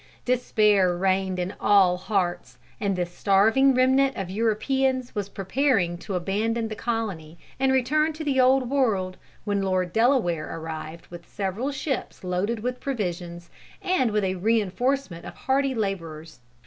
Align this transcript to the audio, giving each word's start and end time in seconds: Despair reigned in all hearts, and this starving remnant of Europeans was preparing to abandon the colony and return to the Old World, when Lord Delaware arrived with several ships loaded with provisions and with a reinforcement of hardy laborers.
Despair 0.25 0.97
reigned 0.97 1.37
in 1.37 1.53
all 1.61 1.95
hearts, 1.95 2.57
and 2.79 2.95
this 2.95 3.15
starving 3.15 3.75
remnant 3.75 4.17
of 4.17 4.31
Europeans 4.31 5.13
was 5.13 5.29
preparing 5.29 5.95
to 5.99 6.15
abandon 6.15 6.69
the 6.69 6.75
colony 6.75 7.37
and 7.59 7.71
return 7.71 8.11
to 8.13 8.23
the 8.23 8.39
Old 8.41 8.67
World, 8.67 9.17
when 9.45 9.61
Lord 9.61 9.93
Delaware 9.93 10.57
arrived 10.57 11.05
with 11.11 11.29
several 11.29 11.71
ships 11.71 12.23
loaded 12.23 12.61
with 12.61 12.79
provisions 12.79 13.51
and 13.79 14.09
with 14.09 14.23
a 14.23 14.33
reinforcement 14.37 15.23
of 15.23 15.35
hardy 15.35 15.75
laborers. 15.75 16.39